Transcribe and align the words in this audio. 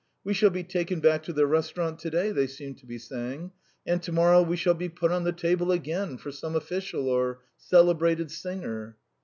"We 0.23 0.33
shall 0.33 0.49
be 0.49 0.63
taken 0.63 0.99
back 0.99 1.21
to 1.25 1.31
the 1.31 1.45
restaurant 1.45 1.99
to 1.99 2.09
day," 2.09 2.31
they 2.31 2.47
seemed 2.47 2.79
to 2.79 2.87
be 2.87 2.97
saying, 2.97 3.51
"and 3.85 4.01
to 4.01 4.11
morrow 4.11 4.41
we 4.41 4.57
shall 4.57 4.73
be 4.73 4.89
put 4.89 5.11
on 5.11 5.25
the 5.25 5.31
table 5.31 5.71
again 5.71 6.17
for 6.17 6.31
some 6.31 6.55
official 6.55 7.07
or 7.07 7.41
celebrated 7.55 8.31
singer." 8.31 8.97